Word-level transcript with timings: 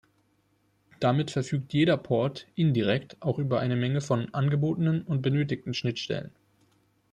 Damit 0.99 1.29
verfügt 1.29 1.73
jeder 1.73 1.95
Port 1.95 2.47
"indirekt" 2.55 3.17
auch 3.19 3.37
über 3.37 3.59
eine 3.59 3.75
Menge 3.75 4.01
von 4.01 4.33
angebotenen 4.33 5.03
und 5.03 5.21
benötigten 5.21 5.75
Schnittstellen. 5.75 6.31